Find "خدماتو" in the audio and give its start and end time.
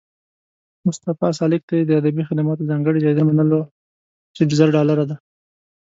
2.29-2.67